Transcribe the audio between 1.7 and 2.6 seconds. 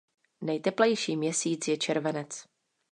červenec.